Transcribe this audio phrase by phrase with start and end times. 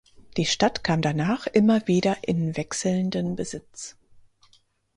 [0.35, 3.95] Die Stadt kam danach immer wieder in wechselnden Besitz.